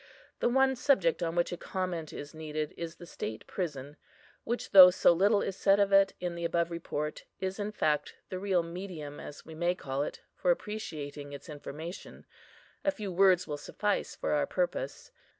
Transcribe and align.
The 0.39 0.49
one 0.49 0.75
subject 0.75 1.21
on 1.21 1.35
which 1.35 1.51
a 1.51 1.57
comment 1.57 2.11
is 2.11 2.33
needed, 2.33 2.73
is 2.75 2.95
the 2.95 3.05
state 3.05 3.45
prison, 3.45 3.97
which, 4.43 4.71
though 4.71 4.89
so 4.89 5.13
little 5.13 5.43
is 5.43 5.55
said 5.55 5.79
of 5.79 5.91
it 5.93 6.15
in 6.19 6.33
the 6.33 6.43
above 6.43 6.71
Report, 6.71 7.23
is 7.39 7.59
in 7.59 7.71
fact 7.71 8.15
the 8.29 8.39
real 8.39 8.63
medium, 8.63 9.19
as 9.19 9.45
we 9.45 9.53
may 9.53 9.75
call 9.75 10.01
it, 10.01 10.23
for 10.33 10.49
appreciating 10.49 11.33
its 11.33 11.49
information; 11.49 12.25
a 12.83 12.89
few 12.89 13.11
words 13.11 13.45
will 13.45 13.57
suffice 13.57 14.15
for 14.15 14.31
our 14.31 14.47
purpose. 14.47 15.11